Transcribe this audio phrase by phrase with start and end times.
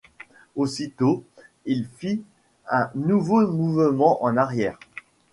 [0.55, 1.23] Aussitôt
[1.65, 2.23] il fit
[2.67, 4.79] un nouveau mouvement en arrière.